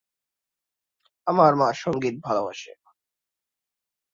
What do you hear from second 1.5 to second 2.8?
মা সঙ্গীত ভালবাসে।